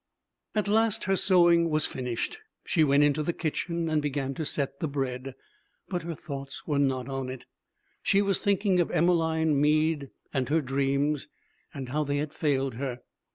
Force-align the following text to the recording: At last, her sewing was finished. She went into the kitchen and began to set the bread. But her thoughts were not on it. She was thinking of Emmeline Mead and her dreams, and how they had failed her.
At 0.55 0.67
last, 0.67 1.03
her 1.03 1.15
sewing 1.15 1.69
was 1.69 1.85
finished. 1.85 2.39
She 2.65 2.83
went 2.83 3.03
into 3.03 3.21
the 3.21 3.33
kitchen 3.33 3.87
and 3.87 4.01
began 4.01 4.33
to 4.33 4.47
set 4.47 4.79
the 4.79 4.87
bread. 4.87 5.35
But 5.89 6.01
her 6.01 6.15
thoughts 6.15 6.65
were 6.65 6.79
not 6.79 7.07
on 7.07 7.29
it. 7.29 7.45
She 8.01 8.19
was 8.19 8.39
thinking 8.39 8.79
of 8.79 8.89
Emmeline 8.89 9.61
Mead 9.61 10.09
and 10.33 10.49
her 10.49 10.61
dreams, 10.61 11.27
and 11.71 11.89
how 11.89 12.03
they 12.03 12.17
had 12.17 12.33
failed 12.33 12.73
her. 12.73 13.01